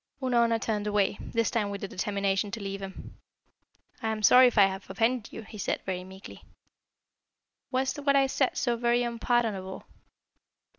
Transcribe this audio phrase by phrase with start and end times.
[0.19, 3.19] Unorna turned away, this time with the determination to leave him.
[4.01, 6.41] "I am sorry if I have offended you," he said, very meekly.
[7.69, 9.83] "Was what I said so very unpardonable?"